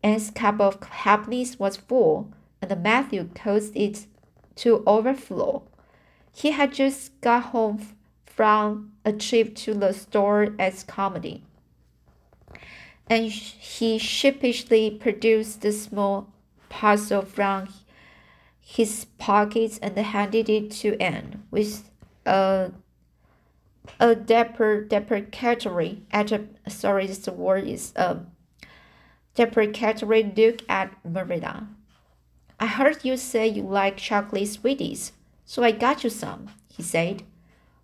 Anne's 0.02 0.30
cup 0.30 0.60
of 0.60 0.82
happiness 0.82 1.58
was 1.58 1.76
full, 1.76 2.30
and 2.62 2.82
Matthew 2.82 3.28
caused 3.34 3.76
it 3.76 4.06
to 4.56 4.84
overflow. 4.86 5.64
He 6.32 6.52
had 6.52 6.72
just 6.72 7.20
got 7.20 7.44
home 7.44 7.86
from 8.24 8.92
a 9.04 9.12
trip 9.12 9.54
to 9.56 9.74
the 9.74 9.92
store 9.92 10.54
as 10.58 10.84
Carmody 10.84 11.42
and 13.08 13.30
he 13.30 13.98
sheepishly 13.98 14.90
produced 14.90 15.60
the 15.60 15.72
small 15.72 16.32
parcel 16.68 17.22
from 17.22 17.68
his 18.60 19.06
pockets 19.18 19.78
and 19.78 19.96
handed 19.96 20.48
it 20.48 20.70
to 20.70 21.00
Anne 21.00 21.44
with 21.50 21.88
a 22.24 22.72
a 24.00 24.16
depre, 24.16 24.88
deprecatory 24.88 26.02
at 26.10 26.32
a, 26.32 26.44
sorry 26.68 27.06
this 27.06 27.26
word 27.28 27.66
is 27.66 27.92
um, 27.96 28.26
a 28.62 28.66
deprecatory 29.36 30.36
look 30.36 30.62
at 30.68 30.92
Marina. 31.04 31.68
I 32.58 32.66
heard 32.66 33.04
you 33.04 33.16
say 33.16 33.46
you 33.46 33.62
like 33.62 33.96
chocolate 33.96 34.48
sweeties, 34.48 35.12
so 35.44 35.62
I 35.62 35.70
got 35.70 36.02
you 36.02 36.10
some, 36.10 36.48
he 36.68 36.82
said. 36.82 37.22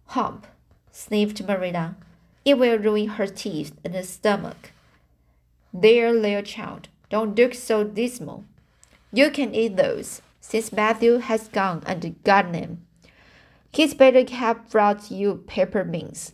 Hump, 0.06 0.46
sniffed 0.90 1.42
Marina. 1.42 1.96
It 2.44 2.58
will 2.58 2.78
ruin 2.78 3.10
her 3.10 3.28
teeth 3.28 3.72
and 3.84 3.94
her 3.94 4.02
stomach. 4.02 4.72
There, 5.72 6.12
little 6.12 6.42
child, 6.42 6.88
don't 7.08 7.34
look 7.34 7.54
so 7.54 7.82
dismal. 7.82 8.44
You 9.10 9.30
can 9.30 9.54
eat 9.54 9.76
those, 9.76 10.20
since 10.40 10.70
Matthew 10.70 11.18
has 11.18 11.48
gone 11.48 11.82
and 11.86 12.22
got 12.24 12.52
them. 12.52 12.86
He's 13.72 13.94
better 13.94 14.22
have 14.34 14.70
brought 14.70 15.10
you 15.10 15.44
peppermints. 15.46 16.32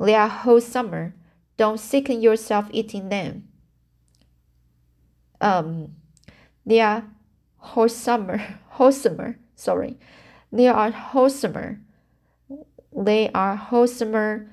They 0.00 0.14
are 0.14 0.28
wholesome. 0.28 1.14
Don't 1.56 1.78
sicken 1.78 2.20
yourself 2.20 2.68
eating 2.72 3.08
them. 3.08 3.48
Um, 5.40 5.94
they 6.66 6.80
are 6.80 7.04
wholesomer, 7.62 8.58
wholesomer, 8.74 9.36
sorry. 9.54 9.98
They 10.50 10.66
are 10.66 10.90
wholesomer. 10.90 11.78
They 12.92 13.30
are 13.30 13.56
wholesomer. 13.56 14.48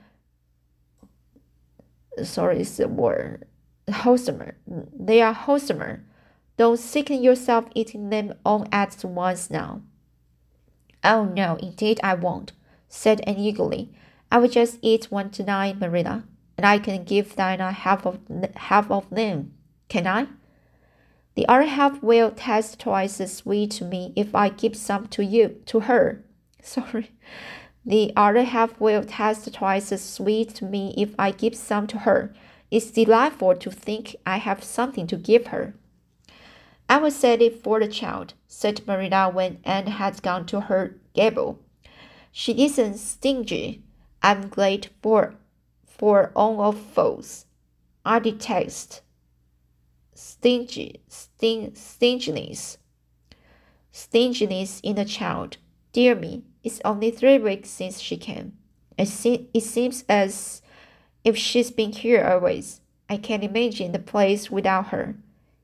Sorry, 2.23 2.61
it's 2.61 2.77
the 2.77 2.87
word 2.87 3.45
wholesomer. 3.89 4.55
They 4.67 5.21
are 5.21 5.33
wholesomer. 5.33 6.01
Don't 6.57 6.79
sicken 6.79 7.21
yourself 7.21 7.65
eating 7.75 8.09
them 8.09 8.33
all 8.45 8.67
at 8.71 9.03
once 9.03 9.49
now. 9.49 9.81
Oh 11.03 11.25
no, 11.25 11.57
indeed 11.57 11.99
I 12.03 12.15
won't, 12.15 12.53
said 12.89 13.21
Anne 13.27 13.37
eagerly. 13.37 13.93
I 14.31 14.39
will 14.39 14.47
just 14.47 14.79
eat 14.81 15.11
one 15.11 15.29
tonight, 15.29 15.79
Marilla, 15.79 16.23
and 16.57 16.65
I 16.65 16.79
can 16.79 17.03
give 17.03 17.35
Dinah 17.35 17.71
half 17.71 18.05
of 18.05 18.19
half 18.55 18.89
of 18.89 19.09
them, 19.09 19.53
can 19.87 20.07
I? 20.07 20.27
The 21.35 21.47
other 21.47 21.63
half 21.65 22.01
will 22.01 22.31
taste 22.31 22.79
twice 22.79 23.19
as 23.19 23.35
sweet 23.35 23.71
to 23.71 23.85
me 23.85 24.13
if 24.15 24.33
I 24.33 24.49
give 24.49 24.75
some 24.75 25.07
to 25.09 25.23
you 25.23 25.61
to 25.65 25.81
her. 25.81 26.23
Sorry. 26.61 27.11
The 27.85 28.13
other 28.15 28.43
half 28.43 28.79
will 28.79 29.03
taste 29.03 29.53
twice 29.53 29.91
as 29.91 30.03
sweet 30.03 30.55
to 30.55 30.65
me 30.65 30.95
if 30.97 31.13
I 31.19 31.31
give 31.31 31.55
some 31.55 31.85
to 31.87 31.99
her. 31.99 32.33
It's 32.75 32.91
delightful 32.91 33.55
to 33.55 33.71
think 33.71 34.17
I 34.25 34.35
have 34.35 34.61
something 34.61 35.07
to 35.07 35.15
give 35.15 35.47
her. 35.47 35.75
I 36.89 36.97
will 36.97 37.09
set 37.09 37.41
it 37.41 37.63
for 37.63 37.79
the 37.79 37.87
child, 37.87 38.33
said 38.49 38.85
Marina 38.85 39.29
when 39.29 39.59
Anne 39.63 39.87
had 39.87 40.21
gone 40.21 40.45
to 40.47 40.59
her 40.59 40.97
gable. 41.13 41.57
She 42.33 42.65
isn't 42.65 42.97
stingy. 42.97 43.81
I'm 44.21 44.49
glad 44.49 44.89
for 45.01 45.35
for 45.85 46.33
all 46.35 46.59
of 46.59 46.77
foes. 46.77 47.45
I 48.03 48.19
detest 48.19 49.03
stingy 50.13 50.99
sting, 51.07 51.75
stinginess. 51.75 52.77
Stinginess 53.93 54.81
in 54.81 54.97
a 54.97 55.05
child. 55.05 55.55
Dear 55.93 56.13
me, 56.13 56.43
it's 56.61 56.81
only 56.83 57.11
three 57.11 57.37
weeks 57.37 57.69
since 57.69 58.01
she 58.01 58.17
came. 58.17 58.57
It, 58.97 59.07
se- 59.07 59.47
it 59.53 59.63
seems 59.63 60.03
as 60.09 60.61
if 61.25 61.35
she's 61.35 61.71
been 61.71 61.91
here 61.91 62.23
always, 62.23 62.81
I 63.09 63.17
can't 63.17 63.43
imagine 63.43 63.91
the 63.91 63.99
place 63.99 64.51
without 64.51 64.87
her. 64.89 65.15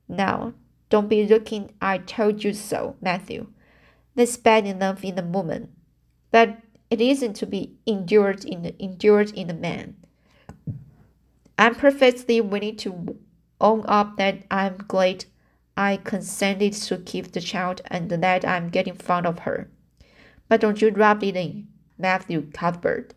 Now, 0.10 0.54
don't 0.90 1.08
be 1.08 1.26
looking 1.26 1.72
I 1.80 2.00
told 2.00 2.44
you 2.44 2.54
so, 2.54 2.96
Matthew. 3.00 3.48
that's 4.16 4.36
bad 4.36 4.66
enough 4.66 5.06
in 5.06 5.16
the 5.16 5.24
moment, 5.24 5.70
but 6.32 6.58
it 6.90 7.00
isn't 7.00 7.36
to 7.36 7.46
be 7.46 7.76
endured 7.86 8.44
in 8.44 8.64
the 8.64 8.84
endured 8.84 9.32
in 9.32 9.48
the 9.48 9.54
man. 9.54 9.96
I'm 11.58 11.76
perfectly 11.76 12.42
willing 12.42 12.76
to 12.78 13.18
own 13.62 13.86
up 13.88 14.18
that 14.18 14.44
I'm 14.50 14.78
glad 14.88 15.26
I 15.78 15.98
consented 15.98 16.74
to 16.74 16.98
keep 16.98 17.32
the 17.32 17.40
child 17.40 17.82
and 17.86 18.10
that 18.10 18.44
I'm 18.44 18.70
getting 18.70 18.96
fond 18.96 19.26
of 19.28 19.40
her. 19.40 19.70
But 20.50 20.60
don't 20.60 20.82
you 20.82 20.90
rub 20.90 21.24
it 21.24 21.36
in, 21.36 21.68
Matthew 21.98 22.50
Cuthbert. 22.52 23.14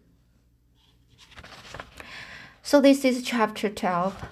So 2.67 2.81
this 2.81 3.05
is 3.05 3.23
chapter 3.23 3.69
12. 3.69 4.25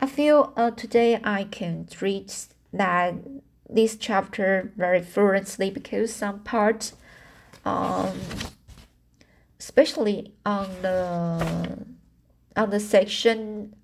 I 0.00 0.06
feel 0.06 0.52
uh, 0.56 0.70
today 0.70 1.20
I 1.24 1.42
can 1.42 1.88
read 2.00 2.32
that 2.72 3.14
this 3.68 3.96
chapter 3.96 4.72
very 4.76 5.02
fluently 5.02 5.70
because 5.70 6.14
some 6.14 6.38
parts 6.44 6.94
um, 7.64 8.16
especially 9.58 10.32
on 10.46 10.68
the 10.82 11.84
on 12.54 12.70
the 12.70 12.78
section 12.78 13.74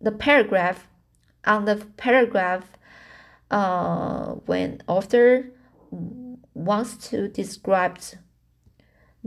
the 0.00 0.10
paragraph 0.10 0.88
on 1.44 1.66
the 1.66 1.76
paragraph 1.96 2.64
uh, 3.52 4.32
when 4.46 4.82
author 4.88 5.52
wants 6.52 6.96
to 7.10 7.28
describe 7.28 7.98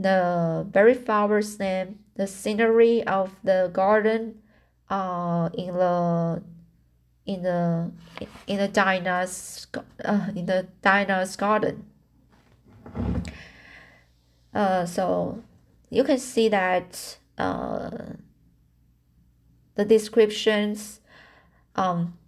the 0.00 0.66
very 0.70 0.94
flowers 0.94 1.58
name 1.58 1.98
the 2.16 2.26
scenery 2.26 3.02
of 3.06 3.34
the 3.44 3.70
garden 3.72 4.40
uh, 4.88 5.50
in 5.54 5.74
the 5.74 6.42
in 7.26 7.42
the 7.42 7.90
in 8.46 8.58
the 8.58 8.68
Dinah's 8.68 9.66
uh, 10.04 10.28
in 10.34 10.46
the 10.46 10.68
Dinah's 10.82 11.36
garden. 11.36 11.84
Uh, 14.52 14.84
so 14.84 15.42
you 15.90 16.02
can 16.02 16.18
see 16.18 16.48
that 16.48 17.18
uh, 17.38 17.90
the 19.74 19.84
descriptions 19.84 21.00
um, 21.76 22.18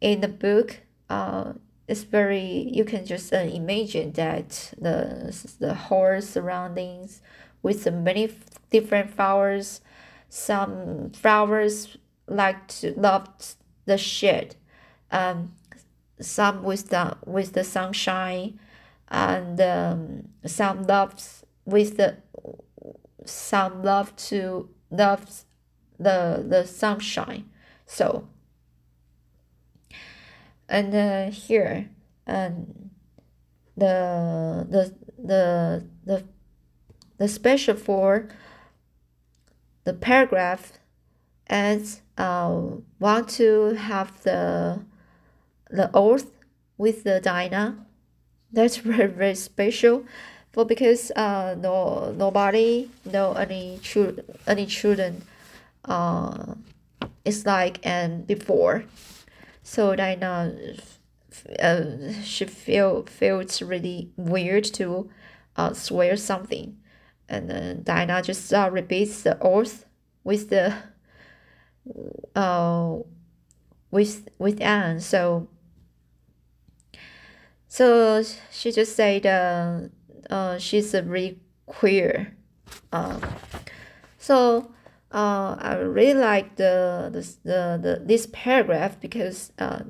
in 0.00 0.20
the 0.20 0.28
book 0.28 0.80
uh, 1.10 1.52
is 1.88 2.04
very 2.04 2.70
you 2.72 2.84
can 2.84 3.04
just 3.04 3.32
uh, 3.32 3.38
imagine 3.38 4.12
that 4.12 4.72
the 4.78 5.56
the 5.58 5.74
whole 5.74 6.20
surroundings 6.20 7.22
with 7.62 7.84
the 7.84 7.90
many 7.90 8.30
different 8.70 9.10
flowers 9.10 9.80
some 10.28 11.10
flowers 11.10 11.96
like 12.26 12.68
to 12.68 12.92
love 13.00 13.28
the 13.86 13.98
shade 13.98 14.54
um, 15.10 15.52
some 16.20 16.62
with 16.62 16.90
the 16.90 17.16
with 17.26 17.52
the 17.54 17.64
sunshine 17.64 18.58
and 19.08 19.60
um, 19.60 20.28
some 20.44 20.82
loves 20.84 21.44
with 21.64 21.96
the 21.96 22.16
some 23.24 23.82
love 23.82 24.14
to 24.16 24.68
love 24.90 25.44
the 25.98 26.44
the 26.46 26.64
sunshine. 26.66 27.48
So 27.86 28.28
and 30.68 30.94
uh, 30.94 31.30
here 31.30 31.88
um, 32.26 32.90
the 33.76 34.66
the 34.68 34.94
the 35.18 35.84
the 36.04 36.24
the 37.18 37.28
special 37.28 37.74
for 37.74 38.28
the 39.84 39.92
paragraph 39.94 40.78
as 41.46 42.02
uh, 42.18 42.60
want 42.98 43.28
to 43.28 43.74
have 43.74 44.22
the 44.22 44.80
the 45.70 45.90
oath 45.94 46.30
with 46.76 47.04
the 47.04 47.20
Dinah. 47.20 47.86
That's 48.52 48.76
very 48.88 49.06
very 49.06 49.34
special, 49.34 50.04
for 50.52 50.64
because 50.64 51.10
uh 51.12 51.56
no 51.58 52.12
nobody 52.12 52.90
no 53.04 53.32
any 53.32 53.78
children 53.82 54.24
any 54.46 54.66
children 54.66 55.22
uh 55.84 56.54
is 57.24 57.46
like 57.46 57.78
and 57.84 58.26
before, 58.26 58.84
so 59.68 59.94
Dinah 59.94 60.54
uh 61.60 61.82
she 62.22 62.46
feel 62.46 63.04
feels 63.04 63.60
really 63.60 64.10
weird 64.16 64.64
to 64.80 65.10
uh 65.56 65.74
swear 65.74 66.16
something, 66.16 66.78
and 67.28 67.50
then 67.50 67.82
Dinah 67.82 68.22
just 68.22 68.52
uh, 68.52 68.70
repeats 68.72 69.22
the 69.22 69.38
oath 69.42 69.84
with 70.24 70.48
the 70.48 70.74
uh 72.34 72.96
with 73.90 74.28
with 74.38 74.58
Anne. 74.62 75.00
So 75.00 75.48
so 77.68 78.22
she 78.50 78.72
just 78.72 78.96
said 78.96 79.26
uh, 79.26 79.80
uh 80.30 80.56
she's 80.56 80.94
a 80.94 81.02
really 81.02 81.40
queer 81.66 82.34
uh, 82.92 83.20
so 84.16 84.72
uh 85.12 85.56
I 85.58 85.76
really 85.76 86.18
like 86.20 86.56
the 86.56 87.08
the, 87.12 87.20
the, 87.48 87.78
the 87.82 88.02
this 88.04 88.26
paragraph 88.32 89.00
because 89.00 89.52
uh 89.58 89.84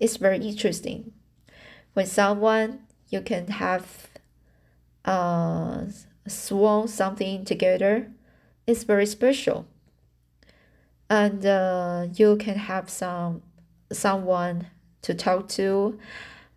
it's 0.00 0.16
very 0.16 0.38
interesting. 0.38 1.12
When 1.94 2.06
someone 2.06 2.80
you 3.08 3.20
can 3.20 3.46
have 3.48 4.08
uh 5.04 5.84
sworn 6.26 6.88
something 6.88 7.44
together 7.44 8.10
it's 8.66 8.84
very 8.84 9.06
special. 9.06 9.66
And 11.10 11.44
uh, 11.44 12.06
you 12.14 12.36
can 12.36 12.56
have 12.56 12.88
some 12.88 13.42
someone 13.92 14.68
to 15.02 15.14
talk 15.14 15.48
to 15.48 15.98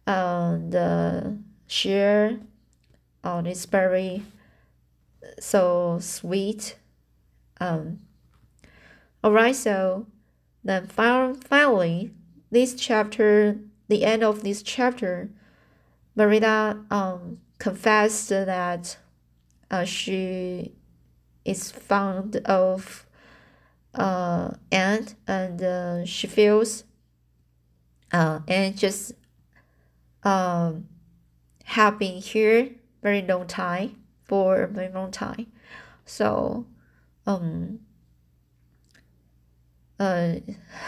and 0.06 0.74
uh, 0.74 1.22
share. 1.68 2.40
On 3.24 3.46
it's 3.46 3.66
very 3.66 4.24
so 5.40 5.98
sweet 6.00 6.78
um 7.60 8.00
all 9.24 9.32
right 9.32 9.56
so 9.56 10.06
then 10.64 10.88
finally 10.88 12.12
this 12.52 12.74
chapter 12.74 13.60
the 13.88 14.04
end 14.04 14.24
of 14.24 14.44
this 14.44 14.62
chapter 14.62 15.30
marina 16.16 16.84
um 16.92 17.40
confessed 17.60 18.30
that 18.30 18.98
uh, 19.70 19.84
she 19.84 20.72
is 21.44 21.72
fond 21.72 22.38
of 22.46 23.06
uh, 23.96 24.52
and 24.72 25.16
and 25.28 25.62
uh, 25.62 26.06
she 26.06 26.28
feels 26.28 26.84
uh, 28.12 28.40
and 28.48 28.78
just 28.78 29.14
um, 30.24 30.88
have 31.66 31.98
been 31.98 32.22
here 32.22 32.70
very 33.02 33.22
long 33.22 33.48
time 33.48 33.96
for 34.24 34.62
a 34.62 34.68
very 34.68 34.92
long 34.92 35.12
time. 35.12 35.48
So 36.06 36.66
um 37.28 37.80
uh 40.00 40.36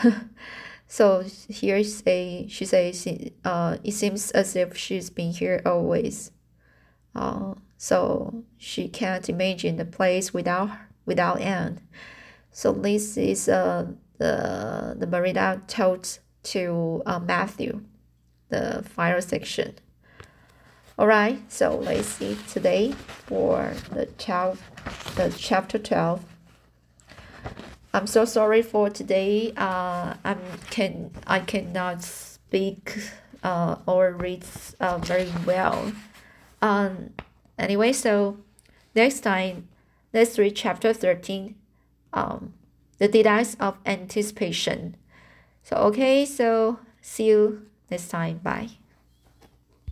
so 0.87 1.23
here 1.47 1.83
say 1.83 2.47
she 2.49 2.65
says 2.65 3.07
uh 3.45 3.77
it 3.83 3.91
seems 3.91 4.31
as 4.31 4.55
if 4.55 4.75
she's 4.75 5.11
been 5.11 5.31
here 5.31 5.61
always 5.65 6.31
uh 7.15 7.53
so 7.81 8.43
she 8.57 8.89
can't 8.89 9.29
imagine 9.29 9.77
the 9.77 9.85
place 9.85 10.33
without 10.33 10.69
without 11.05 11.39
Anne. 11.39 11.79
So 12.51 12.73
this 12.73 13.15
is 13.17 13.47
uh, 13.47 13.87
the 14.17 14.95
the 14.99 15.07
Marina 15.07 15.61
told 15.67 16.19
to 16.51 17.01
uh, 17.05 17.19
Matthew, 17.19 17.81
the 18.49 18.83
fire 18.83 19.21
section. 19.21 19.75
Alright, 20.99 21.49
so 21.49 21.77
let's 21.77 22.09
see 22.09 22.37
today 22.49 22.91
for 22.91 23.71
the 23.93 24.07
12, 24.17 25.15
the 25.15 25.33
chapter 25.37 25.79
12. 25.79 26.25
I'm 27.93 28.05
so 28.05 28.25
sorry 28.25 28.61
for 28.61 28.89
today. 28.89 29.53
Uh, 29.55 30.15
I'm 30.25 30.41
can 30.69 31.11
I 31.25 31.39
cannot 31.39 32.03
speak 32.03 32.99
uh, 33.43 33.77
or 33.85 34.11
read 34.11 34.43
uh, 34.81 34.97
very 34.97 35.31
well. 35.45 35.93
Um, 36.61 37.11
anyway, 37.57 37.93
so 37.93 38.35
next 38.93 39.21
time, 39.21 39.69
let's 40.13 40.37
read 40.37 40.57
chapter 40.57 40.91
13, 40.91 41.55
um, 42.11 42.53
the 42.97 43.07
delights 43.07 43.55
of 43.61 43.77
anticipation. 43.85 44.97
So, 45.63 45.77
okay, 45.77 46.25
so 46.25 46.79
see 46.99 47.27
you 47.27 47.67
next 47.89 48.09
time. 48.09 48.39
Bye. 48.39 48.71